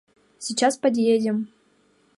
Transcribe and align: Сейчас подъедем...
Сейчас 0.39 0.79
подъедем... 0.81 1.39